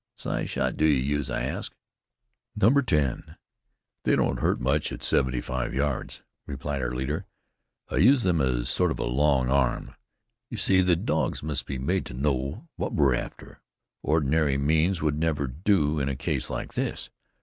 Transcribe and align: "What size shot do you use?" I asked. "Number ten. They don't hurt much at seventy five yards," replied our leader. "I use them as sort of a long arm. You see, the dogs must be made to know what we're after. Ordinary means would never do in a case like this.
"What 0.15 0.19
size 0.21 0.49
shot 0.49 0.77
do 0.77 0.85
you 0.85 0.99
use?" 0.99 1.29
I 1.29 1.43
asked. 1.43 1.75
"Number 2.55 2.81
ten. 2.81 3.35
They 4.03 4.15
don't 4.15 4.39
hurt 4.39 4.59
much 4.59 4.91
at 4.91 5.03
seventy 5.03 5.41
five 5.41 5.75
yards," 5.75 6.23
replied 6.47 6.81
our 6.81 6.89
leader. 6.95 7.27
"I 7.87 7.97
use 7.97 8.23
them 8.23 8.41
as 8.41 8.67
sort 8.67 8.89
of 8.89 8.97
a 8.97 9.03
long 9.03 9.51
arm. 9.51 9.93
You 10.49 10.57
see, 10.57 10.81
the 10.81 10.95
dogs 10.95 11.43
must 11.43 11.67
be 11.67 11.77
made 11.77 12.07
to 12.07 12.15
know 12.15 12.67
what 12.77 12.93
we're 12.93 13.13
after. 13.13 13.61
Ordinary 14.01 14.57
means 14.57 15.03
would 15.03 15.19
never 15.19 15.45
do 15.45 15.99
in 15.99 16.09
a 16.09 16.15
case 16.15 16.49
like 16.49 16.73
this. 16.73 17.11